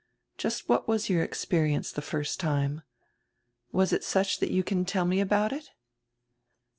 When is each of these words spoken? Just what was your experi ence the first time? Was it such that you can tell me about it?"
Just 0.35 0.67
what 0.67 0.87
was 0.87 1.11
your 1.11 1.23
experi 1.27 1.73
ence 1.73 1.91
the 1.91 2.01
first 2.01 2.39
time? 2.39 2.81
Was 3.71 3.93
it 3.93 4.03
such 4.03 4.39
that 4.39 4.49
you 4.49 4.63
can 4.63 4.83
tell 4.83 5.05
me 5.05 5.19
about 5.19 5.53
it?" 5.53 5.69